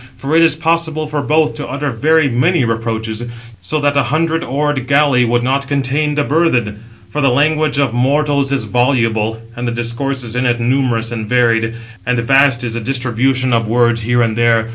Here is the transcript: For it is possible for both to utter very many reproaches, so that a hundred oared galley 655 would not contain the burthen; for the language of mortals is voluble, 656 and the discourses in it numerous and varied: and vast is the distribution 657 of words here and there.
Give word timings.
For 0.17 0.35
it 0.35 0.41
is 0.41 0.55
possible 0.55 1.05
for 1.05 1.21
both 1.21 1.53
to 1.57 1.67
utter 1.67 1.91
very 1.91 2.27
many 2.27 2.65
reproaches, 2.65 3.23
so 3.59 3.79
that 3.81 3.95
a 3.95 4.01
hundred 4.09 4.41
oared 4.43 4.87
galley 4.87 5.21
655 5.25 5.29
would 5.29 5.43
not 5.43 5.67
contain 5.67 6.15
the 6.15 6.23
burthen; 6.23 6.83
for 7.11 7.21
the 7.21 7.29
language 7.29 7.77
of 7.77 7.93
mortals 7.93 8.51
is 8.51 8.63
voluble, 8.63 9.33
656 9.33 9.57
and 9.59 9.67
the 9.67 9.71
discourses 9.83 10.35
in 10.35 10.47
it 10.47 10.59
numerous 10.59 11.11
and 11.11 11.29
varied: 11.29 11.75
and 12.03 12.17
vast 12.17 12.63
is 12.63 12.73
the 12.73 12.79
distribution 12.81 13.51
657 13.51 13.53
of 13.61 13.67
words 13.67 14.01
here 14.01 14.23
and 14.23 14.35
there. 14.35 14.69